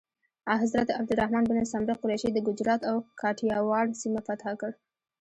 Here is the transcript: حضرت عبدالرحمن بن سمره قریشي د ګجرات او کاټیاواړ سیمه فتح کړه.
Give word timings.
حضرت 0.61 0.91
عبدالرحمن 0.91 1.43
بن 1.49 1.57
سمره 1.71 1.95
قریشي 2.01 2.29
د 2.33 2.37
ګجرات 2.47 2.81
او 2.89 2.95
کاټیاواړ 3.21 3.85
سیمه 4.01 4.21
فتح 4.27 4.45
کړه. 4.59 4.73